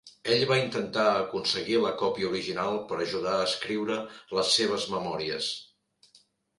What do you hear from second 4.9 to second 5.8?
memòries.